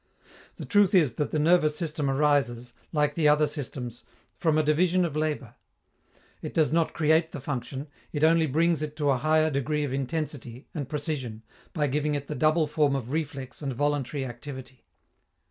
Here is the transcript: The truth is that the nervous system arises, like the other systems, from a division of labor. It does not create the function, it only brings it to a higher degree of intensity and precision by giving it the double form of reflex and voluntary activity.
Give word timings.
The 0.55 0.65
truth 0.65 0.95
is 0.95 1.13
that 1.13 1.29
the 1.29 1.37
nervous 1.37 1.75
system 1.75 2.09
arises, 2.09 2.73
like 2.91 3.13
the 3.13 3.27
other 3.27 3.45
systems, 3.45 4.03
from 4.35 4.57
a 4.57 4.63
division 4.63 5.05
of 5.05 5.15
labor. 5.15 5.53
It 6.41 6.55
does 6.55 6.73
not 6.73 6.93
create 6.95 7.33
the 7.33 7.39
function, 7.39 7.85
it 8.11 8.23
only 8.23 8.47
brings 8.47 8.81
it 8.81 8.95
to 8.95 9.11
a 9.11 9.17
higher 9.17 9.51
degree 9.51 9.83
of 9.83 9.93
intensity 9.93 10.65
and 10.73 10.89
precision 10.89 11.43
by 11.71 11.85
giving 11.85 12.15
it 12.15 12.25
the 12.25 12.33
double 12.33 12.65
form 12.65 12.95
of 12.95 13.11
reflex 13.11 13.61
and 13.61 13.73
voluntary 13.73 14.25
activity. 14.25 14.85